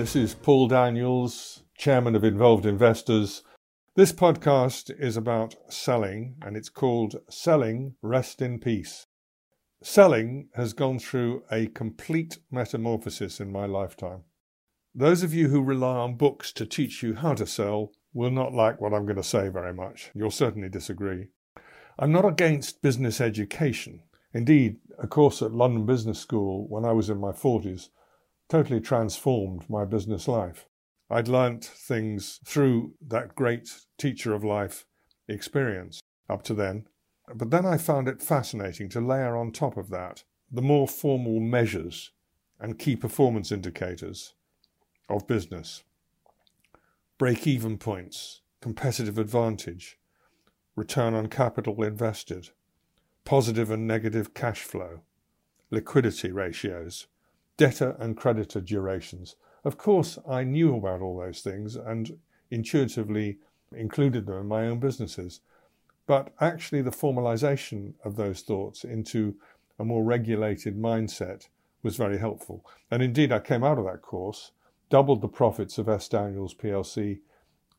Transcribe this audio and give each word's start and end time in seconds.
this 0.00 0.16
is 0.16 0.32
Paul 0.32 0.66
Daniels, 0.66 1.62
Chairman 1.76 2.16
of 2.16 2.24
Involved 2.24 2.64
Investors. 2.64 3.42
This 3.96 4.12
podcast 4.12 4.90
is 4.98 5.14
about 5.14 5.56
selling, 5.68 6.36
and 6.40 6.56
it's 6.56 6.70
called 6.70 7.16
Selling 7.28 7.96
Rest 8.00 8.40
in 8.40 8.60
Peace. 8.60 9.08
Selling 9.82 10.48
has 10.54 10.72
gone 10.72 11.00
through 11.00 11.42
a 11.52 11.66
complete 11.66 12.38
metamorphosis 12.50 13.40
in 13.40 13.52
my 13.52 13.66
lifetime. 13.66 14.22
Those 14.94 15.22
of 15.22 15.34
you 15.34 15.48
who 15.48 15.60
rely 15.60 15.96
on 15.96 16.16
books 16.16 16.50
to 16.54 16.64
teach 16.64 17.02
you 17.02 17.16
how 17.16 17.34
to 17.34 17.46
sell 17.46 17.92
will 18.14 18.30
not 18.30 18.54
like 18.54 18.80
what 18.80 18.94
I'm 18.94 19.04
going 19.04 19.16
to 19.16 19.22
say 19.22 19.50
very 19.50 19.74
much. 19.74 20.12
You'll 20.14 20.30
certainly 20.30 20.70
disagree. 20.70 21.26
I'm 21.98 22.10
not 22.10 22.24
against 22.24 22.80
business 22.80 23.20
education. 23.20 24.00
Indeed, 24.32 24.78
a 24.98 25.06
course 25.06 25.42
at 25.42 25.52
London 25.52 25.84
Business 25.84 26.18
School 26.18 26.66
when 26.70 26.86
I 26.86 26.92
was 26.92 27.10
in 27.10 27.20
my 27.20 27.32
40s 27.32 27.90
totally 28.50 28.80
transformed 28.80 29.64
my 29.70 29.84
business 29.84 30.28
life. 30.28 30.66
I'd 31.08 31.28
learnt 31.28 31.64
things 31.64 32.40
through 32.44 32.94
that 33.08 33.34
great 33.34 33.70
teacher 33.96 34.34
of 34.34 34.44
life 34.44 34.84
experience 35.28 36.00
up 36.28 36.42
to 36.44 36.54
then. 36.54 36.86
But 37.34 37.50
then 37.50 37.64
I 37.64 37.78
found 37.78 38.08
it 38.08 38.20
fascinating 38.20 38.88
to 38.90 39.00
layer 39.00 39.36
on 39.36 39.52
top 39.52 39.76
of 39.76 39.88
that 39.90 40.24
the 40.52 40.62
more 40.62 40.88
formal 40.88 41.38
measures 41.38 42.10
and 42.58 42.78
key 42.78 42.96
performance 42.96 43.52
indicators 43.52 44.34
of 45.08 45.26
business 45.28 45.84
break 47.18 47.46
even 47.46 47.76
points, 47.76 48.40
competitive 48.62 49.18
advantage, 49.18 49.98
return 50.74 51.12
on 51.12 51.26
capital 51.26 51.82
invested, 51.82 52.48
positive 53.26 53.70
and 53.70 53.86
negative 53.86 54.32
cash 54.32 54.62
flow, 54.62 55.02
liquidity 55.70 56.32
ratios, 56.32 57.08
debtor 57.60 57.94
and 58.00 58.16
creditor 58.16 58.58
durations. 58.58 59.36
Of 59.64 59.76
course, 59.76 60.18
I 60.26 60.44
knew 60.44 60.74
about 60.74 61.02
all 61.02 61.18
those 61.18 61.42
things 61.42 61.76
and 61.76 62.18
intuitively 62.50 63.36
included 63.76 64.24
them 64.24 64.38
in 64.38 64.46
my 64.46 64.66
own 64.66 64.80
businesses. 64.80 65.40
But 66.06 66.32
actually, 66.40 66.80
the 66.80 66.90
formalization 66.90 67.92
of 68.02 68.16
those 68.16 68.40
thoughts 68.40 68.82
into 68.82 69.34
a 69.78 69.84
more 69.84 70.02
regulated 70.02 70.78
mindset 70.78 71.48
was 71.82 71.98
very 71.98 72.16
helpful. 72.16 72.64
And 72.90 73.02
indeed, 73.02 73.30
I 73.30 73.40
came 73.40 73.62
out 73.62 73.76
of 73.78 73.84
that 73.84 74.00
course, 74.00 74.52
doubled 74.88 75.20
the 75.20 75.28
profits 75.28 75.76
of 75.76 75.86
S. 75.86 76.08
Daniels 76.08 76.54
PLC 76.54 77.20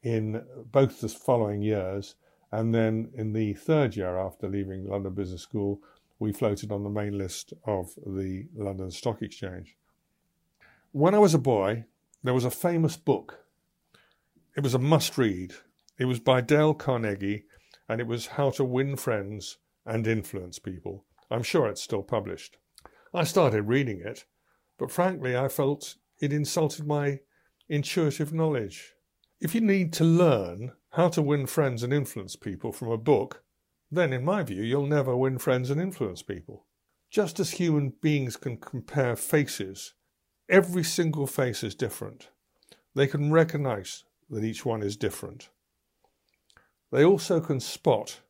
in 0.04 0.44
both 0.72 1.02
the 1.02 1.10
following 1.10 1.64
years. 1.64 2.14
And 2.52 2.76
then 2.76 3.10
in 3.16 3.34
the 3.34 3.56
third 3.56 3.96
year 3.96 4.16
after 4.20 4.48
leaving 4.48 4.88
London 4.88 5.16
Business 5.16 5.42
School, 5.42 5.82
we 6.22 6.32
floated 6.32 6.72
on 6.72 6.84
the 6.84 6.90
main 6.90 7.18
list 7.18 7.52
of 7.66 7.96
the 8.06 8.46
London 8.56 8.92
Stock 8.92 9.24
Exchange. 9.24 9.76
When 10.92 11.16
I 11.16 11.18
was 11.18 11.34
a 11.34 11.40
boy, 11.40 11.86
there 12.24 12.36
was 12.36 12.46
a 12.46 12.52
famous 12.52 12.96
book. 12.96 13.40
It 14.56 14.62
was 14.62 14.76
a 14.76 14.80
must 14.80 15.18
read. 15.18 15.54
It 15.98 16.06
was 16.06 16.20
by 16.20 16.42
Dale 16.42 16.76
Carnegie, 16.76 17.46
and 17.90 18.00
it 18.00 18.06
was 18.06 18.28
How 18.28 18.52
to 18.52 18.64
Win 18.64 18.98
Friends 18.98 19.58
and 19.84 20.06
Influence 20.06 20.60
People. 20.60 21.06
I'm 21.32 21.42
sure 21.42 21.68
it's 21.68 21.82
still 21.82 22.04
published. 22.04 22.58
I 23.16 23.24
started 23.24 23.64
reading 23.64 24.00
it, 24.06 24.26
but 24.78 24.92
frankly, 24.92 25.36
I 25.36 25.48
felt 25.48 25.96
it 26.20 26.32
insulted 26.32 26.86
my 26.86 27.22
intuitive 27.68 28.32
knowledge. 28.32 28.94
If 29.40 29.56
you 29.56 29.62
need 29.62 29.92
to 29.94 30.04
learn 30.04 30.74
how 30.92 31.10
to 31.10 31.22
win 31.24 31.48
friends 31.48 31.82
and 31.82 31.92
influence 31.92 32.36
people 32.36 32.72
from 32.72 32.92
a 32.92 32.98
book, 32.98 33.42
then 33.92 34.14
in 34.14 34.24
my 34.24 34.42
view, 34.44 34.64
you'll 34.64 34.88
never 34.88 35.16
win 35.16 35.38
friends 35.38 35.70
and 35.70 35.82
influence 35.82 36.22
people. 36.22 36.66
Just 37.10 37.40
as 37.40 37.52
human 37.52 37.94
beings 38.02 38.38
can 38.38 38.56
compare 38.56 39.18
faces, 39.18 39.94
every 40.50 40.84
single 40.84 41.28
face 41.28 41.62
is 41.62 41.76
different. 41.76 42.30
They 42.96 43.06
can 43.06 43.32
recognize 43.32 44.06
that 44.30 44.46
each 44.46 44.66
one 44.66 44.82
is 44.82 44.96
different. 44.96 45.50
They 46.92 47.04
also 47.04 47.42
can 47.42 47.60
spot 47.60 48.22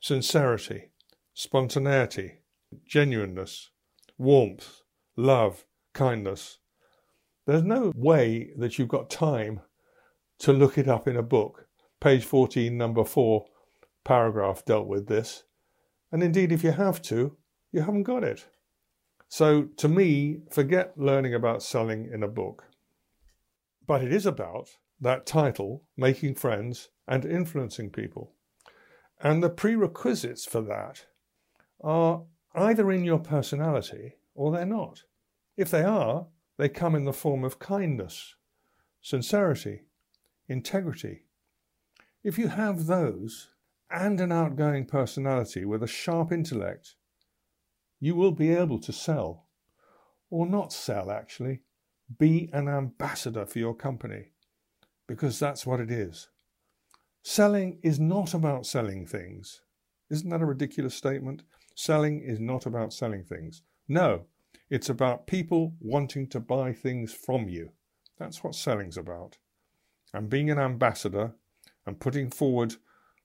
sincerity, 0.00 0.90
spontaneity, 1.32 2.38
genuineness, 2.86 3.70
warmth, 4.16 4.82
love, 5.16 5.64
kindness. 5.92 6.58
There's 7.46 7.62
no 7.62 7.92
way 7.96 8.52
that 8.56 8.78
you've 8.78 8.88
got 8.88 9.10
time 9.10 9.60
to 10.40 10.52
look 10.52 10.78
it 10.78 10.88
up 10.88 11.08
in 11.08 11.16
a 11.16 11.22
book. 11.22 11.66
Page 12.00 12.24
14, 12.24 12.76
number 12.76 13.04
4 13.04 13.44
paragraph 14.04 14.64
dealt 14.64 14.86
with 14.86 15.08
this. 15.08 15.44
And 16.12 16.22
indeed, 16.22 16.52
if 16.52 16.62
you 16.62 16.72
have 16.72 17.02
to, 17.02 17.36
you 17.72 17.80
haven't 17.80 18.04
got 18.04 18.22
it. 18.22 18.46
So 19.28 19.64
to 19.78 19.88
me, 19.88 20.42
forget 20.50 20.96
learning 20.96 21.34
about 21.34 21.62
selling 21.62 22.08
in 22.12 22.22
a 22.22 22.28
book. 22.28 22.64
But 23.86 24.02
it 24.02 24.12
is 24.12 24.26
about 24.26 24.68
that 25.00 25.26
title, 25.26 25.82
making 25.96 26.36
friends 26.36 26.90
and 27.08 27.24
influencing 27.24 27.90
people. 27.90 28.32
And 29.20 29.42
the 29.42 29.50
prerequisites 29.50 30.44
for 30.44 30.60
that 30.62 31.06
are 31.82 32.22
either 32.54 32.90
in 32.92 33.04
your 33.04 33.18
personality 33.18 34.14
or 34.34 34.52
they're 34.52 34.64
not. 34.64 35.02
If 35.56 35.70
they 35.70 35.82
are, 35.82 36.26
they 36.56 36.68
come 36.68 36.94
in 36.94 37.04
the 37.04 37.12
form 37.12 37.44
of 37.44 37.58
kindness, 37.58 38.36
sincerity, 39.00 39.82
integrity. 40.48 41.24
If 42.22 42.38
you 42.38 42.48
have 42.48 42.86
those, 42.86 43.50
and 43.94 44.20
an 44.20 44.32
outgoing 44.32 44.86
personality 44.86 45.64
with 45.64 45.82
a 45.82 45.86
sharp 45.88 46.32
intellect, 46.32 46.96
you 48.00 48.14
will 48.14 48.32
be 48.32 48.50
able 48.50 48.78
to 48.80 48.92
sell. 48.92 49.46
Or 50.30 50.46
not 50.46 50.72
sell, 50.72 51.10
actually. 51.10 51.60
Be 52.18 52.50
an 52.52 52.68
ambassador 52.68 53.46
for 53.46 53.58
your 53.58 53.74
company, 53.74 54.32
because 55.06 55.38
that's 55.38 55.64
what 55.64 55.80
it 55.80 55.90
is. 55.90 56.28
Selling 57.22 57.78
is 57.82 57.98
not 57.98 58.34
about 58.34 58.66
selling 58.66 59.06
things. 59.06 59.62
Isn't 60.10 60.28
that 60.30 60.42
a 60.42 60.46
ridiculous 60.46 60.94
statement? 60.94 61.44
Selling 61.74 62.20
is 62.20 62.38
not 62.38 62.66
about 62.66 62.92
selling 62.92 63.24
things. 63.24 63.62
No, 63.88 64.26
it's 64.68 64.90
about 64.90 65.26
people 65.26 65.74
wanting 65.80 66.26
to 66.28 66.40
buy 66.40 66.72
things 66.72 67.12
from 67.14 67.48
you. 67.48 67.70
That's 68.18 68.44
what 68.44 68.54
selling's 68.54 68.98
about. 68.98 69.38
And 70.12 70.28
being 70.28 70.50
an 70.50 70.58
ambassador 70.58 71.32
and 71.86 71.98
putting 71.98 72.30
forward 72.30 72.76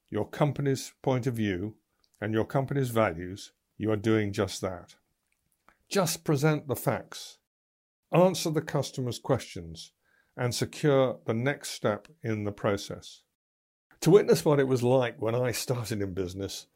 your 0.09 0.27
company's 0.27 0.93
point 1.01 1.27
of 1.27 1.35
view 1.35 1.75
and 2.21 2.33
your 2.33 2.45
company's 2.45 2.89
values, 2.89 3.51
you 3.77 3.91
are 3.91 3.95
doing 3.95 4.33
just 4.33 4.61
that. 4.61 4.95
Just 5.89 6.23
present 6.23 6.67
the 6.67 6.75
facts, 6.75 7.37
answer 8.11 8.49
the 8.49 8.61
customer's 8.61 9.19
questions, 9.19 9.91
and 10.35 10.53
secure 10.53 11.19
the 11.25 11.33
next 11.33 11.71
step 11.71 12.07
in 12.23 12.43
the 12.43 12.51
process. 12.51 13.23
To 14.01 14.11
witness 14.11 14.45
what 14.45 14.59
it 14.59 14.67
was 14.67 14.83
like 14.83 15.21
when 15.21 15.35
I 15.35 15.51
started 15.51 16.01
in 16.01 16.13
business, 16.13 16.67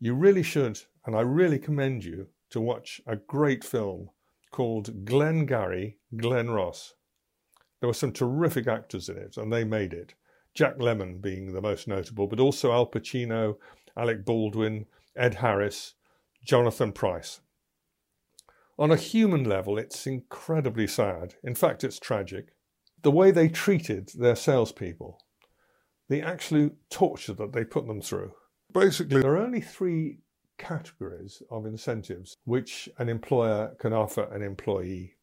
you 0.00 0.14
really 0.14 0.42
should, 0.42 0.80
and 1.06 1.14
I 1.14 1.20
really 1.20 1.58
commend 1.58 2.04
you 2.04 2.28
to 2.50 2.60
watch 2.60 3.00
a 3.06 3.16
great 3.16 3.64
film 3.64 4.10
called 4.50 5.04
Glengarry 5.04 5.98
Glen 6.16 6.50
Ross. 6.50 6.94
There 7.80 7.88
were 7.88 7.94
some 7.94 8.12
terrific 8.12 8.66
actors 8.66 9.08
in 9.08 9.16
it, 9.16 9.36
and 9.36 9.52
they 9.52 9.64
made 9.64 9.92
it. 9.92 10.14
Jack 10.54 10.78
Lemmon 10.78 11.20
being 11.20 11.52
the 11.52 11.60
most 11.60 11.88
notable, 11.88 12.26
but 12.26 12.40
also 12.40 12.72
Al 12.72 12.86
Pacino, 12.86 13.56
Alec 13.96 14.24
Baldwin, 14.24 14.86
Ed 15.16 15.34
Harris, 15.34 15.94
Jonathan 16.44 16.92
Pryce. 16.92 17.40
On 18.78 18.90
a 18.90 18.96
human 18.96 19.44
level, 19.44 19.78
it's 19.78 20.06
incredibly 20.06 20.86
sad. 20.86 21.34
In 21.44 21.54
fact, 21.54 21.84
it's 21.84 21.98
tragic. 21.98 22.48
The 23.02 23.10
way 23.10 23.30
they 23.30 23.48
treated 23.48 24.10
their 24.16 24.36
salespeople, 24.36 25.20
the 26.08 26.22
absolute 26.22 26.76
torture 26.90 27.34
that 27.34 27.52
they 27.52 27.64
put 27.64 27.86
them 27.86 28.00
through. 28.00 28.32
Basically, 28.72 29.22
there 29.22 29.32
are 29.32 29.44
only 29.44 29.60
three 29.60 30.18
categories 30.58 31.42
of 31.50 31.66
incentives 31.66 32.36
which 32.44 32.88
an 32.98 33.08
employer 33.08 33.74
can 33.78 33.92
offer 33.92 34.24
an 34.32 34.42
employee. 34.42 35.14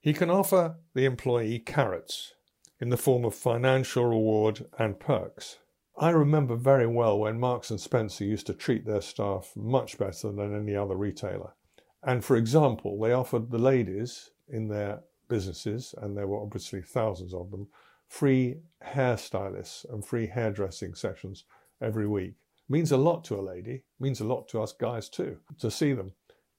He 0.00 0.12
can 0.12 0.30
offer 0.30 0.76
the 0.94 1.04
employee 1.04 1.58
carrots, 1.58 2.34
in 2.80 2.90
the 2.90 2.96
form 2.96 3.24
of 3.24 3.34
financial 3.34 4.04
reward 4.04 4.66
and 4.78 5.00
perks. 5.00 5.58
I 5.98 6.10
remember 6.10 6.56
very 6.56 6.86
well 6.86 7.18
when 7.18 7.40
Marks 7.40 7.70
and 7.70 7.80
Spencer 7.80 8.24
used 8.24 8.46
to 8.46 8.54
treat 8.54 8.84
their 8.84 9.00
staff 9.00 9.52
much 9.56 9.96
better 9.96 10.30
than 10.30 10.54
any 10.54 10.76
other 10.76 10.94
retailer. 10.94 11.54
And 12.02 12.22
for 12.22 12.36
example, 12.36 12.98
they 13.00 13.12
offered 13.12 13.50
the 13.50 13.58
ladies 13.58 14.30
in 14.48 14.68
their 14.68 15.00
businesses, 15.28 15.94
and 15.98 16.16
there 16.16 16.26
were 16.26 16.42
obviously 16.42 16.82
thousands 16.82 17.32
of 17.32 17.50
them, 17.50 17.68
free 18.08 18.56
hairstylists 18.84 19.90
and 19.90 20.04
free 20.04 20.26
hairdressing 20.26 20.94
sessions 20.94 21.44
every 21.80 22.06
week. 22.06 22.34
Means 22.68 22.92
a 22.92 22.96
lot 22.96 23.24
to 23.24 23.36
a 23.36 23.42
lady, 23.42 23.82
means 23.98 24.20
a 24.20 24.24
lot 24.24 24.48
to 24.48 24.60
us 24.60 24.72
guys 24.72 25.08
too, 25.08 25.38
to 25.58 25.70
see 25.70 25.94
them. 25.94 26.12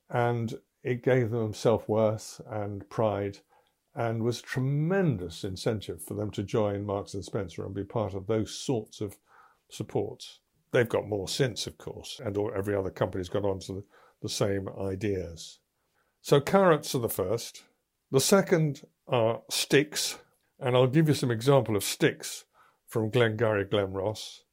And 0.09 0.57
it 0.83 1.03
gave 1.03 1.31
them 1.31 1.53
self 1.53 1.87
worth 1.87 2.41
and 2.49 2.89
pride 2.89 3.39
and 3.97 4.21
was 4.21 4.41
tremendous 4.41 5.43
incentive 5.43 6.03
for 6.03 6.13
them 6.13 6.29
to 6.29 6.43
join 6.43 6.85
Marks 6.85 7.15
and 7.15 7.25
Spencer 7.25 7.65
and 7.65 7.73
be 7.73 7.83
part 7.83 8.13
of 8.13 8.27
those 8.27 8.53
sorts 8.53 9.01
of 9.01 9.17
supports. 9.71 10.39
They've 10.71 10.87
got 10.87 11.07
more 11.07 11.27
since, 11.27 11.65
of 11.65 11.79
course, 11.79 12.21
and 12.23 12.37
every 12.55 12.75
other 12.75 12.91
company's 12.91 13.27
got 13.27 13.43
onto 13.43 13.73
the, 13.73 13.83
the 14.21 14.29
same 14.29 14.69
ideas. 14.79 15.59
So 16.21 16.39
carrots 16.39 16.93
are 16.93 16.99
the 16.99 17.09
first, 17.09 17.63
The 18.09 18.21
second 18.21 18.83
are 19.07 19.41
sticks, 19.49 20.17
and 20.59 20.77
I'll 20.77 20.87
give 20.87 21.09
you 21.09 21.13
some 21.13 21.31
example 21.31 21.75
of 21.75 21.83
sticks 21.83 22.45
from 22.87 23.09
Glengarry 23.09 23.65
Glen 23.65 23.91
Ross. 23.91 24.43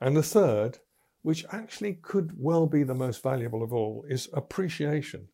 And 0.00 0.16
the 0.16 0.22
third, 0.22 0.78
which 1.22 1.44
actually 1.50 1.94
could 1.94 2.32
well 2.36 2.66
be 2.66 2.84
the 2.84 2.94
most 2.94 3.20
valuable 3.20 3.64
of 3.64 3.72
all, 3.72 4.04
is 4.08 4.28
appreciation. 4.32 5.28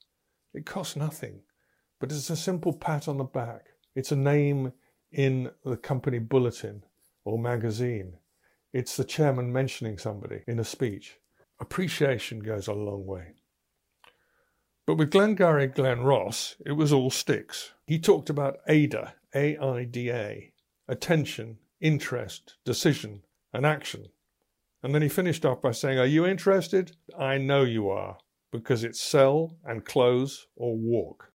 It 0.55 0.65
costs 0.65 0.97
nothing, 0.97 1.43
but 2.01 2.13
it's 2.13 2.31
a 2.31 2.37
simple 2.37 2.73
pat 2.73 3.09
on 3.09 3.19
the 3.19 3.25
back. 3.25 3.67
It's 3.95 4.13
a 4.13 4.17
name 4.17 4.73
in 5.11 5.51
the 5.65 5.77
company 5.77 6.19
bulletin 6.19 6.85
or 7.25 7.39
magazine. 7.39 8.15
It's 8.73 8.97
the 8.97 9.05
chairman 9.05 9.53
mentioning 9.53 9.99
somebody 9.99 10.43
in 10.47 10.59
a 10.59 10.65
speech. 10.65 11.19
Appreciation 11.61 12.41
goes 12.41 12.69
a 12.69 12.73
long 12.73 13.07
way. 13.07 13.35
But 14.87 14.97
with 14.97 15.11
Glengarry 15.11 15.67
Glen 15.67 16.01
Ross, 16.01 16.57
it 16.65 16.73
was 16.73 16.93
all 16.93 17.11
sticks. 17.11 17.73
He 17.87 17.99
talked 17.99 18.31
about 18.31 18.61
AIDA, 18.69 19.15
A 19.35 19.57
I 19.59 19.85
D 19.85 20.11
A, 20.11 20.53
attention, 20.87 21.59
interest, 21.81 22.55
decision, 22.65 23.23
and 23.53 23.67
action. 23.67 24.07
And 24.83 24.95
then 24.95 25.03
he 25.03 25.09
finished 25.09 25.45
off 25.45 25.61
by 25.61 25.73
saying, 25.73 25.99
Are 25.99 26.07
you 26.07 26.25
interested? 26.25 26.97
I 27.19 27.39
know 27.39 27.65
you 27.65 27.91
are, 27.91 28.19
because 28.53 28.85
it's 28.85 29.01
sell 29.01 29.59
and 29.65 29.85
close 29.85 30.47
or 30.57 30.77
walk. 30.77 31.33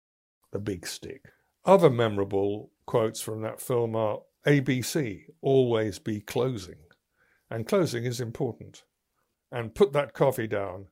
The 0.53 0.59
big 0.59 0.87
stick. 0.87 1.27
Other 1.65 1.91
memorable 1.91 2.71
quotes 2.87 3.21
from 3.21 3.43
that 3.43 3.61
film 3.61 3.95
are 3.95 4.21
ABC, 4.47 5.25
always 5.43 5.99
be 5.99 6.21
closing. 6.21 6.79
And 7.51 7.67
closing 7.67 8.05
is 8.05 8.21
important. 8.21 8.85
And 9.53 9.75
put 9.75 9.93
that 9.93 10.15
coffee 10.15 10.47
down. 10.47 10.87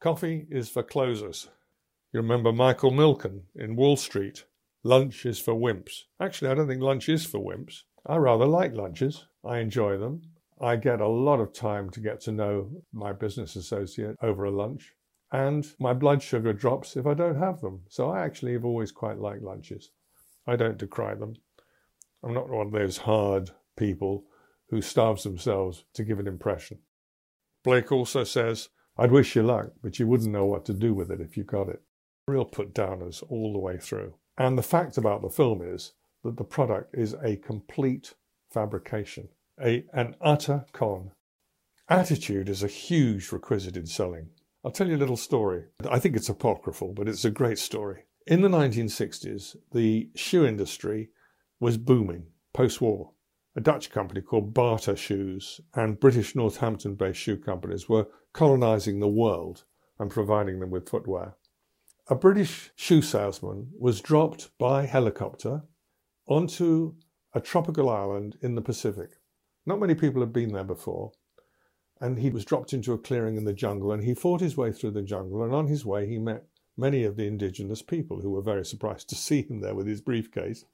Coffee 0.00 0.46
is 0.50 0.68
for 0.68 0.82
closers. 0.82 1.48
You 2.12 2.20
remember 2.20 2.52
Michael 2.52 2.92
Milken 2.92 3.42
in 3.56 3.76
Wall 3.76 3.96
Street. 3.96 4.44
Lunch 4.84 5.26
is 5.26 5.40
for 5.40 5.54
wimps. 5.54 6.02
Actually, 6.20 6.50
I 6.50 6.54
don't 6.54 6.68
think 6.68 6.82
lunch 6.82 7.08
is 7.08 7.24
for 7.24 7.38
wimps. 7.38 7.82
I 8.06 8.16
rather 8.16 8.46
like 8.46 8.74
lunches. 8.74 9.26
I 9.44 9.58
enjoy 9.58 9.96
them. 9.98 10.22
I 10.60 10.76
get 10.76 11.00
a 11.00 11.08
lot 11.08 11.40
of 11.40 11.52
time 11.52 11.90
to 11.90 12.00
get 12.00 12.20
to 12.22 12.32
know 12.32 12.70
my 12.92 13.12
business 13.12 13.56
associate 13.56 14.16
over 14.22 14.44
a 14.44 14.50
lunch. 14.50 14.92
And 15.34 15.66
my 15.80 15.92
blood 15.94 16.22
sugar 16.22 16.52
drops 16.52 16.96
if 16.96 17.08
I 17.08 17.14
don't 17.14 17.40
have 17.40 17.60
them. 17.60 17.80
So 17.88 18.08
I 18.08 18.24
actually 18.24 18.52
have 18.52 18.64
always 18.64 18.92
quite 18.92 19.18
liked 19.18 19.42
lunches. 19.42 19.90
I 20.46 20.54
don't 20.54 20.78
decry 20.78 21.16
them. 21.16 21.34
I'm 22.22 22.32
not 22.32 22.48
one 22.48 22.68
of 22.68 22.72
those 22.72 22.98
hard 22.98 23.50
people 23.76 24.26
who 24.70 24.80
starves 24.80 25.24
themselves 25.24 25.86
to 25.94 26.04
give 26.04 26.20
an 26.20 26.28
impression. 26.28 26.78
Blake 27.64 27.90
also 27.90 28.22
says, 28.22 28.68
I'd 28.96 29.10
wish 29.10 29.34
you 29.34 29.42
luck, 29.42 29.72
but 29.82 29.98
you 29.98 30.06
wouldn't 30.06 30.30
know 30.30 30.46
what 30.46 30.64
to 30.66 30.72
do 30.72 30.94
with 30.94 31.10
it 31.10 31.20
if 31.20 31.36
you 31.36 31.42
got 31.42 31.68
it. 31.68 31.82
Real 32.28 32.44
put 32.44 32.72
downers 32.72 33.24
all 33.28 33.52
the 33.52 33.58
way 33.58 33.76
through. 33.76 34.14
And 34.38 34.56
the 34.56 34.62
fact 34.62 34.96
about 34.96 35.20
the 35.20 35.30
film 35.30 35.62
is 35.62 35.94
that 36.22 36.36
the 36.36 36.44
product 36.44 36.96
is 36.96 37.16
a 37.24 37.38
complete 37.38 38.14
fabrication, 38.52 39.30
a, 39.60 39.84
an 39.92 40.14
utter 40.20 40.66
con. 40.72 41.10
Attitude 41.88 42.48
is 42.48 42.62
a 42.62 42.68
huge 42.68 43.32
requisite 43.32 43.76
in 43.76 43.86
selling. 43.86 44.28
I'll 44.64 44.70
tell 44.70 44.88
you 44.88 44.96
a 44.96 45.04
little 45.04 45.18
story. 45.18 45.64
I 45.90 45.98
think 45.98 46.16
it's 46.16 46.30
apocryphal, 46.30 46.94
but 46.94 47.06
it's 47.06 47.26
a 47.26 47.30
great 47.30 47.58
story. 47.58 48.04
In 48.26 48.40
the 48.40 48.48
1960s, 48.48 49.56
the 49.72 50.08
shoe 50.14 50.46
industry 50.46 51.10
was 51.60 51.76
booming 51.76 52.28
post 52.54 52.80
war. 52.80 53.12
A 53.54 53.60
Dutch 53.60 53.90
company 53.90 54.22
called 54.22 54.54
Bata 54.54 54.96
Shoes 54.96 55.60
and 55.74 56.00
British 56.00 56.34
Northampton 56.34 56.94
based 56.94 57.20
shoe 57.20 57.36
companies 57.36 57.90
were 57.90 58.06
colonizing 58.32 59.00
the 59.00 59.08
world 59.08 59.64
and 59.98 60.10
providing 60.10 60.60
them 60.60 60.70
with 60.70 60.88
footwear. 60.88 61.36
A 62.08 62.14
British 62.14 62.70
shoe 62.74 63.02
salesman 63.02 63.68
was 63.78 64.00
dropped 64.00 64.50
by 64.58 64.86
helicopter 64.86 65.64
onto 66.26 66.94
a 67.34 67.40
tropical 67.40 67.90
island 67.90 68.38
in 68.40 68.54
the 68.54 68.62
Pacific. 68.62 69.10
Not 69.66 69.80
many 69.80 69.94
people 69.94 70.22
had 70.22 70.32
been 70.32 70.52
there 70.52 70.64
before. 70.64 71.12
And 72.00 72.18
he 72.18 72.30
was 72.30 72.44
dropped 72.44 72.72
into 72.72 72.92
a 72.92 72.98
clearing 72.98 73.36
in 73.36 73.44
the 73.44 73.52
jungle 73.52 73.92
and 73.92 74.02
he 74.02 74.14
fought 74.14 74.40
his 74.40 74.56
way 74.56 74.72
through 74.72 74.92
the 74.92 75.02
jungle. 75.02 75.42
And 75.42 75.54
on 75.54 75.66
his 75.66 75.86
way, 75.86 76.06
he 76.06 76.18
met 76.18 76.44
many 76.76 77.04
of 77.04 77.16
the 77.16 77.26
indigenous 77.26 77.82
people 77.82 78.20
who 78.20 78.30
were 78.30 78.42
very 78.42 78.64
surprised 78.64 79.08
to 79.10 79.14
see 79.14 79.42
him 79.42 79.60
there 79.60 79.74
with 79.74 79.86
his 79.86 80.00
briefcase. 80.00 80.64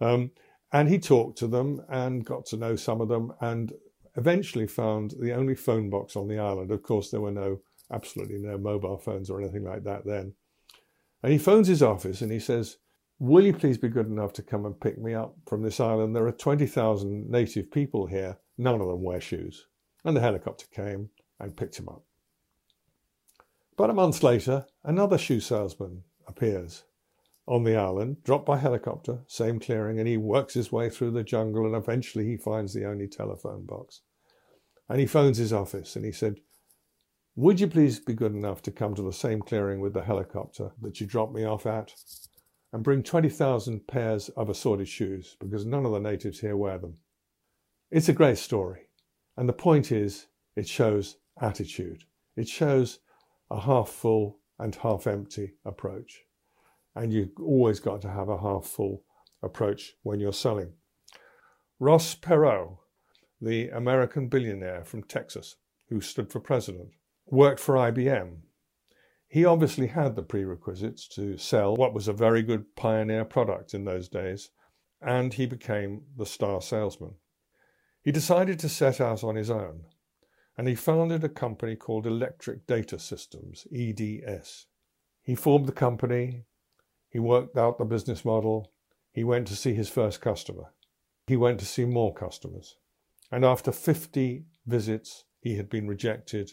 Um, 0.00 0.30
and 0.72 0.88
he 0.88 0.98
talked 0.98 1.38
to 1.38 1.46
them 1.46 1.82
and 1.88 2.24
got 2.24 2.46
to 2.46 2.56
know 2.56 2.76
some 2.76 3.00
of 3.00 3.08
them 3.08 3.32
and 3.40 3.72
eventually 4.16 4.66
found 4.66 5.14
the 5.20 5.32
only 5.32 5.54
phone 5.54 5.90
box 5.90 6.16
on 6.16 6.28
the 6.28 6.38
island. 6.38 6.70
Of 6.70 6.82
course, 6.82 7.10
there 7.10 7.20
were 7.20 7.30
no, 7.30 7.60
absolutely 7.92 8.38
no 8.38 8.58
mobile 8.58 8.98
phones 8.98 9.30
or 9.30 9.40
anything 9.40 9.64
like 9.64 9.84
that 9.84 10.04
then. 10.04 10.34
And 11.22 11.32
he 11.32 11.38
phones 11.38 11.68
his 11.68 11.82
office 11.82 12.20
and 12.20 12.30
he 12.30 12.40
says, 12.40 12.78
Will 13.20 13.44
you 13.44 13.52
please 13.52 13.78
be 13.78 13.88
good 13.88 14.08
enough 14.08 14.32
to 14.34 14.42
come 14.42 14.66
and 14.66 14.78
pick 14.78 14.98
me 14.98 15.14
up 15.14 15.36
from 15.46 15.62
this 15.62 15.78
island? 15.78 16.14
There 16.14 16.26
are 16.26 16.32
20,000 16.32 17.30
native 17.30 17.70
people 17.70 18.06
here. 18.06 18.38
None 18.58 18.80
of 18.80 18.88
them 18.88 19.02
wear 19.02 19.20
shoes. 19.20 19.66
And 20.04 20.16
the 20.16 20.20
helicopter 20.20 20.66
came 20.70 21.10
and 21.40 21.56
picked 21.56 21.78
him 21.78 21.88
up. 21.88 22.02
About 23.72 23.90
a 23.90 23.94
month 23.94 24.22
later, 24.22 24.66
another 24.84 25.18
shoe 25.18 25.40
salesman 25.40 26.04
appears 26.26 26.84
on 27.46 27.64
the 27.64 27.76
island, 27.76 28.22
dropped 28.22 28.46
by 28.46 28.58
helicopter, 28.58 29.20
same 29.26 29.58
clearing, 29.58 29.98
and 29.98 30.08
he 30.08 30.16
works 30.16 30.54
his 30.54 30.72
way 30.72 30.88
through 30.88 31.10
the 31.10 31.24
jungle 31.24 31.66
and 31.66 31.74
eventually 31.74 32.24
he 32.24 32.36
finds 32.36 32.72
the 32.72 32.86
only 32.86 33.08
telephone 33.08 33.64
box. 33.66 34.02
And 34.88 35.00
he 35.00 35.06
phones 35.06 35.38
his 35.38 35.52
office 35.52 35.96
and 35.96 36.04
he 36.04 36.12
said, 36.12 36.40
Would 37.36 37.60
you 37.60 37.66
please 37.66 37.98
be 37.98 38.14
good 38.14 38.32
enough 38.32 38.62
to 38.62 38.70
come 38.70 38.94
to 38.94 39.02
the 39.02 39.12
same 39.12 39.42
clearing 39.42 39.80
with 39.80 39.94
the 39.94 40.04
helicopter 40.04 40.72
that 40.80 41.00
you 41.00 41.06
dropped 41.06 41.34
me 41.34 41.44
off 41.44 41.66
at? 41.66 41.94
and 42.74 42.82
bring 42.82 43.04
20,000 43.04 43.86
pairs 43.86 44.30
of 44.30 44.50
assorted 44.50 44.88
shoes 44.88 45.36
because 45.38 45.64
none 45.64 45.86
of 45.86 45.92
the 45.92 46.00
natives 46.00 46.40
here 46.40 46.56
wear 46.56 46.76
them. 46.76 46.96
It's 47.88 48.08
a 48.08 48.12
great 48.12 48.36
story. 48.36 48.83
And 49.36 49.48
the 49.48 49.52
point 49.52 49.90
is, 49.92 50.26
it 50.56 50.68
shows 50.68 51.16
attitude. 51.40 52.04
It 52.36 52.48
shows 52.48 53.00
a 53.50 53.60
half 53.60 53.88
full 53.88 54.38
and 54.58 54.74
half 54.74 55.06
empty 55.06 55.54
approach. 55.64 56.22
And 56.94 57.12
you've 57.12 57.32
always 57.40 57.80
got 57.80 58.02
to 58.02 58.10
have 58.10 58.28
a 58.28 58.38
half 58.38 58.66
full 58.66 59.02
approach 59.42 59.94
when 60.02 60.20
you're 60.20 60.32
selling. 60.32 60.72
Ross 61.80 62.14
Perot, 62.14 62.78
the 63.40 63.68
American 63.70 64.28
billionaire 64.28 64.84
from 64.84 65.02
Texas 65.02 65.56
who 65.88 66.00
stood 66.00 66.30
for 66.30 66.40
president, 66.40 66.90
worked 67.26 67.60
for 67.60 67.74
IBM 67.74 68.38
he 69.34 69.44
obviously 69.44 69.88
had 69.88 70.14
the 70.14 70.22
prerequisites 70.22 71.08
to 71.08 71.36
sell 71.36 71.74
what 71.74 71.92
was 71.92 72.06
a 72.06 72.12
very 72.12 72.40
good 72.40 72.76
pioneer 72.76 73.24
product 73.24 73.74
in 73.74 73.84
those 73.84 74.08
days, 74.08 74.50
and 75.02 75.34
he 75.34 75.44
became 75.44 76.02
the 76.16 76.24
star 76.24 76.62
salesman. 76.62 77.16
He 78.04 78.12
decided 78.12 78.58
to 78.58 78.68
set 78.68 79.00
out 79.00 79.24
on 79.24 79.34
his 79.34 79.48
own, 79.48 79.86
and 80.58 80.68
he 80.68 80.74
founded 80.74 81.24
a 81.24 81.28
company 81.30 81.74
called 81.74 82.06
Electric 82.06 82.66
Data 82.66 82.98
Systems, 82.98 83.66
EDS. 83.74 84.66
He 85.22 85.34
formed 85.34 85.66
the 85.66 85.72
company, 85.72 86.44
he 87.08 87.18
worked 87.18 87.56
out 87.56 87.78
the 87.78 87.86
business 87.86 88.22
model, 88.22 88.72
he 89.10 89.24
went 89.24 89.48
to 89.48 89.56
see 89.56 89.72
his 89.72 89.88
first 89.88 90.20
customer, 90.20 90.74
he 91.26 91.34
went 91.34 91.58
to 91.60 91.64
see 91.64 91.86
more 91.86 92.12
customers, 92.12 92.76
and 93.32 93.42
after 93.42 93.72
50 93.72 94.44
visits, 94.66 95.24
he 95.40 95.56
had 95.56 95.70
been 95.70 95.88
rejected 95.88 96.52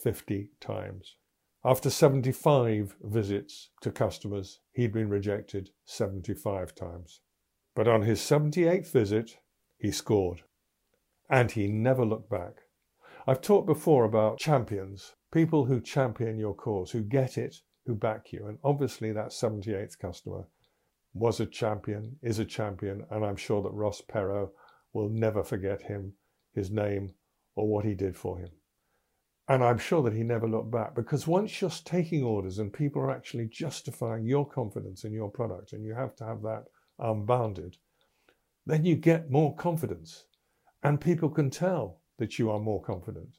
50 0.00 0.52
times. 0.60 1.16
After 1.64 1.90
75 1.90 2.94
visits 3.02 3.70
to 3.80 3.90
customers, 3.90 4.60
he'd 4.70 4.92
been 4.92 5.08
rejected 5.08 5.70
75 5.86 6.72
times. 6.76 7.20
But 7.74 7.88
on 7.88 8.02
his 8.02 8.20
78th 8.20 8.92
visit, 8.92 9.38
he 9.76 9.90
scored. 9.90 10.42
And 11.30 11.50
he 11.50 11.68
never 11.68 12.04
looked 12.04 12.30
back. 12.30 12.54
I've 13.26 13.40
talked 13.40 13.66
before 13.66 14.04
about 14.04 14.38
champions, 14.38 15.14
people 15.32 15.64
who 15.64 15.80
champion 15.80 16.38
your 16.38 16.54
cause, 16.54 16.90
who 16.90 17.02
get 17.02 17.38
it, 17.38 17.56
who 17.86 17.94
back 17.94 18.32
you. 18.32 18.46
And 18.46 18.58
obviously, 18.62 19.12
that 19.12 19.30
78th 19.30 19.98
customer 19.98 20.48
was 21.14 21.40
a 21.40 21.46
champion, 21.46 22.16
is 22.22 22.38
a 22.38 22.44
champion, 22.44 23.06
and 23.10 23.24
I'm 23.24 23.36
sure 23.36 23.62
that 23.62 23.72
Ross 23.72 24.02
Perot 24.02 24.50
will 24.92 25.08
never 25.08 25.42
forget 25.42 25.82
him, 25.82 26.12
his 26.54 26.70
name, 26.70 27.14
or 27.54 27.68
what 27.68 27.84
he 27.84 27.94
did 27.94 28.16
for 28.16 28.38
him. 28.38 28.50
And 29.48 29.62
I'm 29.62 29.78
sure 29.78 30.02
that 30.02 30.14
he 30.14 30.22
never 30.22 30.48
looked 30.48 30.70
back 30.70 30.94
because 30.94 31.26
once 31.26 31.60
you're 31.60 31.70
taking 31.70 32.24
orders 32.24 32.58
and 32.58 32.72
people 32.72 33.02
are 33.02 33.10
actually 33.10 33.46
justifying 33.46 34.26
your 34.26 34.48
confidence 34.48 35.04
in 35.04 35.12
your 35.12 35.30
product, 35.30 35.72
and 35.72 35.84
you 35.84 35.94
have 35.94 36.16
to 36.16 36.24
have 36.24 36.42
that 36.42 36.64
unbounded, 36.98 37.76
then 38.66 38.84
you 38.84 38.96
get 38.96 39.30
more 39.30 39.54
confidence. 39.54 40.24
And 40.84 41.00
people 41.00 41.30
can 41.30 41.48
tell 41.48 42.02
that 42.18 42.38
you 42.38 42.50
are 42.50 42.60
more 42.60 42.82
confident 42.82 43.38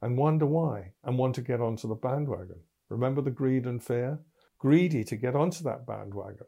and 0.00 0.16
wonder 0.16 0.46
why 0.46 0.92
and 1.02 1.18
want 1.18 1.34
to 1.34 1.42
get 1.42 1.60
onto 1.60 1.88
the 1.88 1.96
bandwagon. 1.96 2.60
Remember 2.88 3.20
the 3.20 3.32
greed 3.32 3.66
and 3.66 3.82
fear? 3.82 4.20
Greedy 4.58 5.02
to 5.04 5.16
get 5.16 5.34
onto 5.34 5.64
that 5.64 5.86
bandwagon, 5.86 6.46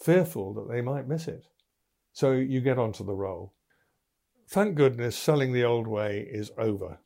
fearful 0.00 0.54
that 0.54 0.68
they 0.68 0.80
might 0.80 1.06
miss 1.06 1.28
it. 1.28 1.44
So 2.12 2.32
you 2.32 2.60
get 2.60 2.78
onto 2.78 3.04
the 3.04 3.14
roll. 3.14 3.54
Thank 4.48 4.76
goodness 4.76 5.16
selling 5.16 5.52
the 5.52 5.64
old 5.64 5.86
way 5.86 6.26
is 6.30 6.50
over. 6.56 6.98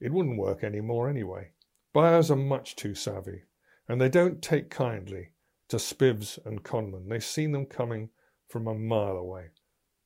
It 0.00 0.12
wouldn't 0.12 0.38
work 0.38 0.64
anymore 0.64 1.08
anyway. 1.08 1.50
Buyers 1.92 2.30
are 2.30 2.36
much 2.36 2.76
too 2.76 2.94
savvy, 2.94 3.42
and 3.88 4.00
they 4.00 4.08
don't 4.08 4.42
take 4.42 4.70
kindly 4.70 5.30
to 5.68 5.76
spivs 5.76 6.38
and 6.44 6.62
conmen. 6.62 7.08
They've 7.08 7.22
seen 7.22 7.52
them 7.52 7.66
coming 7.66 8.10
from 8.48 8.66
a 8.66 8.74
mile 8.74 9.16
away. 9.16 9.50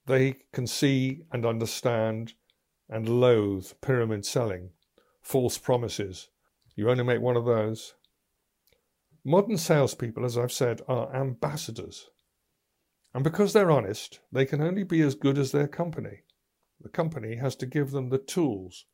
They 0.07 0.37
can 0.53 0.69
see 0.69 1.23
and 1.33 1.45
understand 1.45 2.35
and 2.89 3.09
loathe 3.09 3.73
pyramid 3.81 4.25
selling, 4.25 4.71
false 5.21 5.59
promises. 5.59 6.29
You 6.77 6.89
only 6.89 7.03
make 7.03 7.21
one 7.21 7.37
of 7.37 7.45
those. 7.45 7.95
Modern 9.25 9.59
salespeople, 9.59 10.25
as 10.25 10.39
I've 10.39 10.53
said, 10.53 10.83
are 10.87 11.15
ambassadors. 11.15 12.09
And 13.13 13.25
because 13.25 13.53
they're 13.53 13.71
honest, 13.71 14.21
they 14.31 14.47
can 14.47 14.63
only 14.63 14.85
be 14.85 15.01
as 15.01 15.17
good 15.17 15.39
as 15.39 15.51
their 15.51 15.67
company. 15.67 16.23
The 16.81 16.89
company 16.89 17.37
has 17.37 17.57
to 17.57 17.67
give 17.67 17.91
them 17.91 18.11
the 18.11 18.19
tools, 18.19 18.85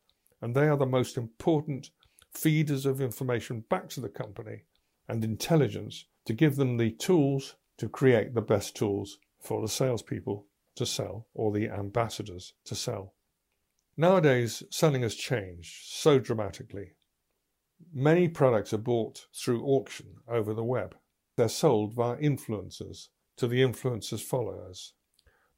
and 0.40 0.54
they 0.54 0.68
are 0.68 0.76
the 0.78 0.86
most 0.86 1.18
important 1.18 1.90
feeders 2.32 2.86
of 2.86 3.02
information 3.02 3.64
back 3.68 3.90
to 3.90 4.00
the 4.00 4.08
company 4.08 4.62
and 5.08 5.22
intelligence 5.22 6.06
to 6.24 6.32
give 6.32 6.56
them 6.56 6.78
the 6.78 6.92
tools 6.92 7.56
to 7.76 7.88
create 7.88 8.32
the 8.32 8.40
best 8.40 8.74
tools 8.74 9.18
for 9.40 9.60
the 9.60 9.68
salespeople 9.68 10.46
to 10.76 10.86
sell 10.86 11.26
or 11.34 11.52
the 11.52 11.68
ambassadors 11.68 12.54
to 12.64 12.74
sell. 12.74 13.14
Nowadays, 13.96 14.62
selling 14.70 15.02
has 15.02 15.14
changed 15.14 15.92
so 15.92 16.18
dramatically. 16.18 16.92
Many 17.92 18.28
products 18.28 18.72
are 18.72 18.78
bought 18.78 19.26
through 19.34 19.64
auction 19.64 20.16
over 20.28 20.54
the 20.54 20.64
web. 20.64 20.96
They're 21.36 21.48
sold 21.48 21.94
via 21.94 22.16
influencers 22.16 23.08
to 23.36 23.46
the 23.46 23.60
influencers' 23.60 24.22
followers. 24.22 24.94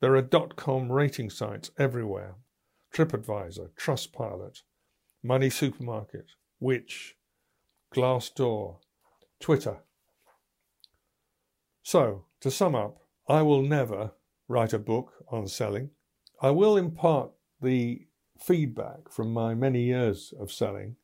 There 0.01 0.17
are 0.17 0.23
dot 0.23 0.57
com 0.57 0.91
rating 0.91 1.31
sites 1.31 1.71
everywhere 1.79 2.37
TripAdvisor, 2.93 3.71
Trustpilot, 3.79 4.63
Money 5.23 5.51
Supermarket, 5.51 6.27
Which, 6.59 7.17
Glassdoor, 7.93 8.79
Twitter. 9.41 9.79
So, 11.83 12.27
to 12.41 12.51
sum 12.51 12.75
up, 12.75 12.99
I 13.29 13.43
will 13.43 13.63
never 13.63 14.13
write 14.49 14.73
a 14.73 14.79
book 14.79 15.13
on 15.31 15.47
selling. 15.47 15.91
I 16.41 16.51
will 16.51 16.77
impart 16.77 17.31
the 17.61 18.07
feedback 18.39 19.11
from 19.11 19.33
my 19.33 19.55
many 19.55 19.83
years 19.83 20.35
of 20.39 20.53
selling 20.53 20.97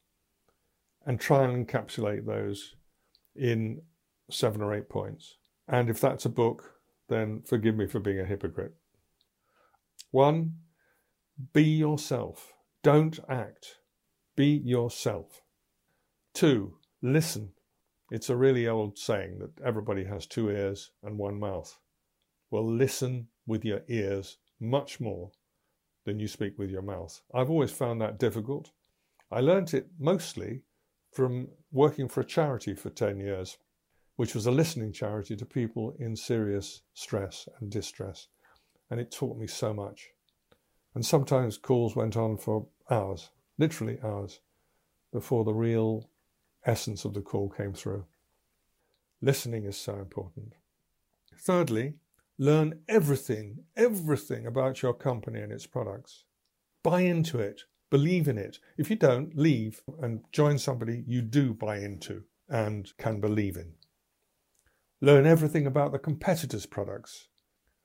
and 1.07 1.19
try 1.19 1.45
and 1.45 1.67
encapsulate 1.67 2.27
those 2.27 2.75
in 3.35 3.83
seven 4.31 4.61
or 4.61 4.75
eight 4.75 4.89
points. 4.89 5.37
And 5.67 5.89
if 5.89 6.01
that's 6.01 6.25
a 6.25 6.31
book, 6.31 6.75
then 7.09 7.43
forgive 7.47 7.77
me 7.77 7.87
for 7.87 8.01
being 8.01 8.21
a 8.21 8.25
hypocrite. 8.25 8.75
One, 10.11 10.57
be 11.53 11.65
yourself. 11.65 12.53
Don't 12.83 13.19
act. 13.29 13.77
Be 14.37 14.61
yourself. 14.65 15.43
Two, 16.35 16.75
listen. 17.03 17.51
It's 18.11 18.29
a 18.29 18.37
really 18.37 18.67
old 18.67 18.99
saying 18.99 19.39
that 19.39 19.65
everybody 19.65 20.05
has 20.05 20.27
two 20.27 20.51
ears 20.51 20.91
and 21.03 21.17
one 21.17 21.39
mouth. 21.39 21.79
Well, 22.51 22.67
listen 22.67 23.29
with 23.47 23.65
your 23.65 23.83
ears 23.89 24.39
much 24.59 25.01
more 25.01 25.31
than 26.05 26.19
you 26.19 26.29
speak 26.29 26.59
with 26.59 26.71
your 26.71 26.83
mouth. 26.83 27.21
I've 27.33 27.51
always 27.51 27.71
found 27.71 28.01
that 28.01 28.19
difficult. 28.19 28.71
I 29.31 29.41
learnt 29.41 29.75
it 29.75 29.89
mostly 29.99 30.63
from 31.13 31.49
working 31.73 32.09
for 32.09 32.21
a 32.21 32.25
charity 32.25 32.75
for 32.75 32.91
10 32.91 33.21
years, 33.21 33.59
which 34.17 34.35
was 34.35 34.47
a 34.47 34.51
listening 34.51 34.93
charity 34.93 35.37
to 35.37 35.47
people 35.47 35.95
in 35.99 36.17
serious 36.17 36.83
stress 36.95 37.49
and 37.61 37.71
distress. 37.71 38.29
And 38.91 39.01
it 39.01 39.13
taught 39.13 39.39
me 39.39 39.47
so 39.47 39.73
much. 39.73 40.11
And 40.95 41.07
sometimes 41.07 41.57
calls 41.57 41.95
went 41.95 42.17
on 42.17 42.37
for 42.37 42.67
hours, 42.91 43.31
literally 43.59 43.99
hours, 44.03 44.41
before 45.13 45.45
the 45.45 45.55
real 45.55 46.11
essence 46.67 47.05
of 47.05 47.15
the 47.15 47.21
call 47.21 47.49
came 47.49 47.73
through. 47.73 48.05
Listening 49.23 49.65
is 49.65 49.77
so 49.77 49.95
important. 49.95 50.55
Thirdly, 51.39 51.95
learn 52.41 52.81
everything, 52.89 53.59
everything 53.77 54.47
about 54.47 54.81
your 54.81 54.95
company 54.95 55.41
and 55.41 55.53
its 55.53 55.67
products. 55.67 56.25
Buy 56.83 57.03
into 57.03 57.39
it, 57.39 57.65
believe 57.91 58.29
in 58.29 58.39
it. 58.39 58.59
If 58.79 58.89
you 58.89 58.97
don't, 58.97 59.37
leave 59.37 59.83
and 60.01 60.23
join 60.33 60.57
somebody 60.57 61.05
you 61.07 61.21
do 61.21 61.53
buy 61.53 61.81
into 61.81 62.23
and 62.49 62.91
can 62.97 63.21
believe 63.21 63.59
in. 63.59 63.75
Learn 65.03 65.27
everything 65.27 65.67
about 65.67 65.93
the 65.93 65.99
competitors' 65.99 66.65
products 66.65 67.29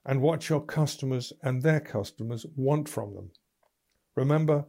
and 0.05 0.21
what 0.21 0.47
your 0.47 0.61
customers 0.61 1.33
and 1.43 1.61
their 1.61 1.81
customers 1.81 2.45
want 2.55 2.87
from 2.87 3.13
them. 3.13 3.31
Remember 4.15 4.63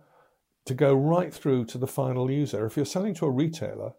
to 0.64 0.74
go 0.74 0.94
right 0.94 1.32
through 1.32 1.64
to 1.66 1.78
the 1.78 1.86
final 1.86 2.28
user. 2.28 2.66
If 2.66 2.76
you're 2.76 2.86
selling 2.86 3.14
to 3.14 3.26
a 3.26 3.30
retailer, 3.30 3.92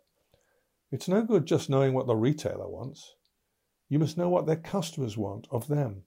it's 0.92 1.08
no 1.08 1.22
good 1.22 1.46
just 1.46 1.70
knowing 1.70 1.94
what 1.94 2.08
the 2.08 2.16
retailer 2.18 2.68
wants. 2.68 3.14
You 3.90 4.00
must 4.00 4.18
know 4.18 4.30
what 4.30 4.46
their 4.46 4.58
customers 4.58 5.18
want 5.18 5.48
of 5.50 5.68
them. 5.68 6.04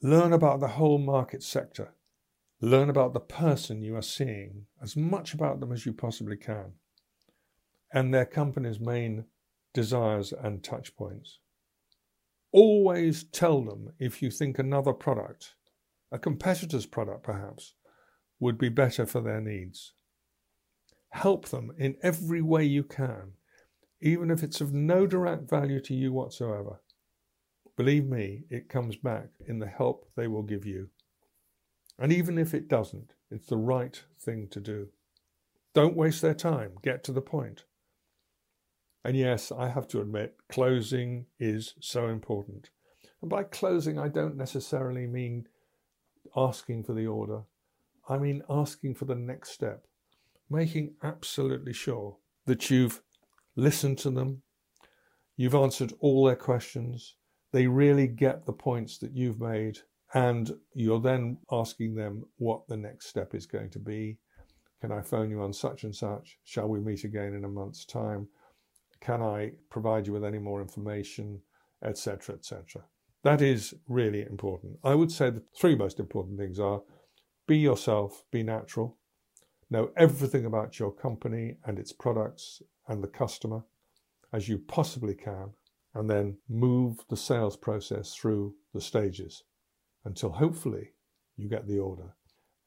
Learn 0.00 0.32
about 0.32 0.60
the 0.60 0.68
whole 0.68 0.98
market 0.98 1.42
sector. 1.42 1.94
Learn 2.60 2.88
about 2.88 3.12
the 3.12 3.20
person 3.20 3.82
you 3.82 3.96
are 3.96 4.02
seeing, 4.02 4.66
as 4.82 4.96
much 4.96 5.34
about 5.34 5.60
them 5.60 5.72
as 5.72 5.84
you 5.84 5.92
possibly 5.92 6.36
can, 6.36 6.72
and 7.92 8.14
their 8.14 8.24
company's 8.24 8.80
main 8.80 9.24
desires 9.74 10.32
and 10.32 10.62
touch 10.62 10.96
points. 10.96 11.38
Always 12.52 13.24
tell 13.24 13.62
them 13.62 13.92
if 13.98 14.22
you 14.22 14.30
think 14.30 14.58
another 14.58 14.92
product, 14.92 15.54
a 16.10 16.18
competitor's 16.18 16.86
product 16.86 17.24
perhaps, 17.24 17.74
would 18.38 18.58
be 18.58 18.68
better 18.68 19.06
for 19.06 19.20
their 19.20 19.40
needs. 19.40 19.92
Help 21.10 21.48
them 21.48 21.72
in 21.78 21.96
every 22.02 22.42
way 22.42 22.64
you 22.64 22.84
can 22.84 23.32
even 24.02 24.30
if 24.30 24.42
it's 24.42 24.60
of 24.60 24.74
no 24.74 25.06
direct 25.06 25.48
value 25.48 25.80
to 25.80 25.94
you 25.94 26.12
whatsoever. 26.12 26.80
Believe 27.76 28.06
me, 28.06 28.44
it 28.50 28.68
comes 28.68 28.96
back 28.96 29.28
in 29.46 29.58
the 29.58 29.66
help 29.66 30.06
they 30.14 30.28
will 30.28 30.42
give 30.42 30.66
you. 30.66 30.88
And 31.98 32.12
even 32.12 32.38
if 32.38 32.54
it 32.54 32.68
doesn't, 32.68 33.14
it's 33.30 33.46
the 33.46 33.56
right 33.56 34.02
thing 34.20 34.48
to 34.50 34.60
do. 34.60 34.88
Don't 35.74 35.96
waste 35.96 36.20
their 36.20 36.34
time, 36.34 36.72
get 36.82 37.02
to 37.04 37.12
the 37.12 37.22
point. 37.22 37.64
And 39.04 39.16
yes, 39.16 39.50
I 39.50 39.68
have 39.68 39.88
to 39.88 40.00
admit, 40.00 40.36
closing 40.50 41.26
is 41.40 41.74
so 41.80 42.08
important. 42.08 42.70
And 43.20 43.30
by 43.30 43.44
closing, 43.44 43.98
I 43.98 44.08
don't 44.08 44.36
necessarily 44.36 45.06
mean 45.06 45.48
asking 46.36 46.84
for 46.84 46.92
the 46.92 47.06
order, 47.06 47.42
I 48.08 48.18
mean 48.18 48.42
asking 48.48 48.94
for 48.94 49.04
the 49.06 49.14
next 49.14 49.50
step, 49.50 49.86
making 50.50 50.94
absolutely 51.02 51.72
sure 51.72 52.16
that 52.46 52.70
you've 52.70 53.00
listened 53.56 53.98
to 53.98 54.10
them. 54.10 54.42
You've 55.36 55.54
answered 55.54 55.92
all 56.00 56.24
their 56.24 56.36
questions. 56.36 57.16
They 57.52 57.66
really 57.66 58.06
get 58.06 58.46
the 58.46 58.52
points 58.52 58.98
that 58.98 59.14
you've 59.14 59.40
made. 59.40 59.78
And 60.14 60.52
you're 60.74 61.00
then 61.00 61.38
asking 61.50 61.94
them 61.94 62.24
what 62.36 62.66
the 62.68 62.76
next 62.76 63.06
step 63.06 63.34
is 63.34 63.46
going 63.46 63.70
to 63.70 63.78
be. 63.78 64.18
Can 64.80 64.92
I 64.92 65.00
phone 65.00 65.30
you 65.30 65.40
on 65.40 65.52
such 65.52 65.84
and 65.84 65.94
such? 65.94 66.38
Shall 66.44 66.68
we 66.68 66.80
meet 66.80 67.04
again 67.04 67.34
in 67.34 67.44
a 67.44 67.48
month's 67.48 67.84
time? 67.84 68.28
Can 69.00 69.22
I 69.22 69.52
provide 69.70 70.06
you 70.06 70.12
with 70.12 70.24
any 70.24 70.38
more 70.38 70.60
information? 70.60 71.40
Etc. 71.82 72.34
etc. 72.34 72.82
That 73.24 73.40
is 73.40 73.74
really 73.88 74.22
important. 74.22 74.78
I 74.84 74.94
would 74.94 75.10
say 75.10 75.30
the 75.30 75.42
three 75.58 75.74
most 75.74 75.98
important 75.98 76.38
things 76.38 76.60
are 76.60 76.82
be 77.46 77.58
yourself, 77.58 78.24
be 78.30 78.42
natural, 78.42 78.98
know 79.70 79.90
everything 79.96 80.44
about 80.44 80.78
your 80.78 80.92
company 80.92 81.56
and 81.64 81.78
its 81.78 81.92
products 81.92 82.62
and 82.86 83.02
the 83.02 83.08
customer 83.08 83.64
as 84.32 84.48
you 84.48 84.58
possibly 84.58 85.14
can, 85.14 85.50
and 85.94 86.08
then 86.08 86.38
move 86.48 87.04
the 87.08 87.16
sales 87.16 87.56
process 87.56 88.14
through 88.14 88.54
the 88.72 88.80
stages 88.80 89.44
until 90.04 90.30
hopefully 90.30 90.92
you 91.36 91.48
get 91.48 91.66
the 91.66 91.78
order. 91.78 92.14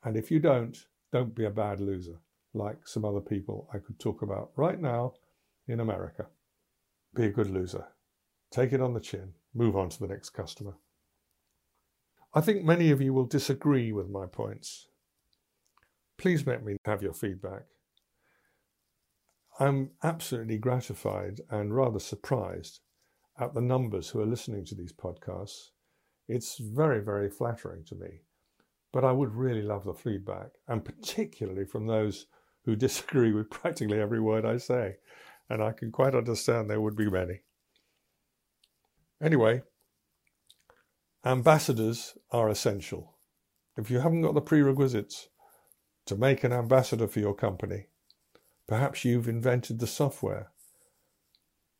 And 0.03 0.15
if 0.15 0.29
you 0.29 0.39
don't, 0.39 0.77
don't 1.11 1.33
be 1.33 1.45
a 1.45 1.49
bad 1.49 1.79
loser, 1.79 2.19
like 2.53 2.87
some 2.87 3.05
other 3.05 3.21
people 3.21 3.69
I 3.73 3.79
could 3.79 3.99
talk 3.99 4.21
about 4.21 4.51
right 4.55 4.79
now 4.79 5.13
in 5.67 5.79
America. 5.79 6.27
Be 7.15 7.25
a 7.25 7.31
good 7.31 7.49
loser. 7.49 7.85
Take 8.51 8.73
it 8.73 8.81
on 8.81 8.93
the 8.93 8.99
chin. 8.99 9.33
Move 9.53 9.75
on 9.75 9.89
to 9.89 9.99
the 9.99 10.07
next 10.07 10.29
customer. 10.31 10.75
I 12.33 12.41
think 12.41 12.63
many 12.63 12.91
of 12.91 13.01
you 13.01 13.13
will 13.13 13.25
disagree 13.25 13.91
with 13.91 14.09
my 14.09 14.25
points. 14.25 14.87
Please 16.17 16.45
let 16.45 16.63
me 16.63 16.77
have 16.85 17.01
your 17.01 17.13
feedback. 17.13 17.63
I'm 19.57 19.91
absolutely 20.03 20.57
gratified 20.57 21.39
and 21.49 21.73
rather 21.73 21.99
surprised 21.99 22.81
at 23.39 23.53
the 23.53 23.61
numbers 23.61 24.09
who 24.09 24.21
are 24.21 24.25
listening 24.25 24.65
to 24.65 24.75
these 24.75 24.93
podcasts. 24.93 25.69
It's 26.27 26.57
very, 26.57 27.01
very 27.01 27.29
flattering 27.29 27.83
to 27.85 27.95
me. 27.95 28.21
But 28.91 29.03
I 29.03 29.11
would 29.11 29.33
really 29.33 29.61
love 29.61 29.83
the 29.83 29.93
feedback, 29.93 30.51
and 30.67 30.85
particularly 30.85 31.65
from 31.65 31.87
those 31.87 32.27
who 32.63 32.75
disagree 32.75 33.31
with 33.31 33.49
practically 33.49 33.99
every 33.99 34.19
word 34.19 34.45
I 34.45 34.57
say. 34.57 34.97
And 35.49 35.61
I 35.61 35.71
can 35.71 35.91
quite 35.91 36.15
understand 36.15 36.69
there 36.69 36.81
would 36.81 36.95
be 36.95 37.09
many. 37.09 37.41
Anyway, 39.21 39.61
ambassadors 41.23 42.17
are 42.31 42.49
essential. 42.49 43.17
If 43.77 43.91
you 43.91 43.99
haven't 43.99 44.21
got 44.21 44.33
the 44.33 44.41
prerequisites 44.41 45.29
to 46.05 46.15
make 46.15 46.43
an 46.43 46.53
ambassador 46.53 47.07
for 47.07 47.19
your 47.19 47.35
company, 47.35 47.87
Perhaps 48.67 49.05
you've 49.05 49.27
invented 49.27 49.79
the 49.79 49.87
software. 49.87 50.51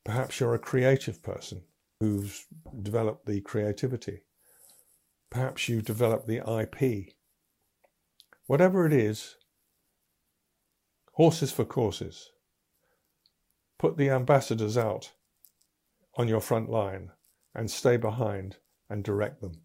Perhaps 0.06 0.40
you're 0.40 0.54
a 0.54 0.60
creative 0.60 1.22
person. 1.22 1.64
who's 2.00 2.46
developed 2.82 3.26
the 3.26 3.42
creativity. 3.42 4.24
Perhaps 5.30 5.70
you've 5.70 5.86
developed 5.86 6.28
the 6.28 6.38
IP. 6.38 7.14
Whatever 8.48 8.86
it 8.86 8.94
is, 8.94 9.38
horses 11.14 11.52
for 11.52 11.66
courses. 11.66 12.32
Put 13.80 13.98
the 13.98 14.10
ambassadors 14.10 14.78
out 14.78 15.14
on 16.16 16.28
your 16.28 16.42
front 16.42 16.70
line 16.70 17.12
and 17.54 17.72
stay 17.72 17.98
behind 17.98 18.58
and 18.90 19.04
direct 19.04 19.42
them. 19.42 19.62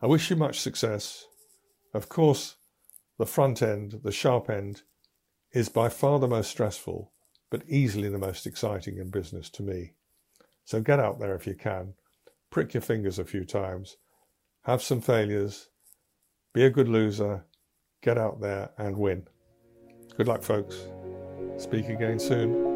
I 0.00 0.06
wish 0.06 0.30
you 0.30 0.36
much 0.36 0.60
success. 0.60 1.26
Of 1.92 2.08
course, 2.08 2.56
the 3.18 3.26
front 3.26 3.60
end, 3.62 4.00
the 4.02 4.12
sharp 4.12 4.48
end, 4.48 4.82
is 5.52 5.68
by 5.68 5.88
far 5.88 6.18
the 6.18 6.28
most 6.28 6.50
stressful, 6.50 7.12
but 7.50 7.62
easily 7.68 8.08
the 8.08 8.18
most 8.18 8.46
exciting 8.46 8.98
in 8.98 9.10
business 9.10 9.50
to 9.50 9.62
me. 9.62 9.92
So 10.64 10.80
get 10.80 11.00
out 11.00 11.18
there 11.18 11.34
if 11.34 11.46
you 11.46 11.54
can, 11.54 11.94
prick 12.48 12.74
your 12.74 12.80
fingers 12.80 13.18
a 13.18 13.24
few 13.24 13.44
times, 13.44 13.96
have 14.62 14.82
some 14.82 15.00
failures, 15.00 15.68
be 16.52 16.64
a 16.64 16.70
good 16.70 16.88
loser, 16.88 17.44
get 18.02 18.16
out 18.16 18.40
there 18.40 18.70
and 18.78 18.96
win. 18.96 19.26
Good 20.16 20.28
luck, 20.28 20.42
folks. 20.42 20.86
Speak 21.58 21.88
again 21.88 22.18
soon. 22.18 22.70